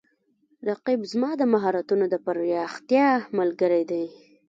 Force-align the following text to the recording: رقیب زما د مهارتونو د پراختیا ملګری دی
رقیب 0.67 1.01
زما 1.11 1.31
د 1.37 1.41
مهارتونو 1.53 2.05
د 2.09 2.15
پراختیا 2.25 3.09
ملګری 3.37 3.83
دی 3.91 4.05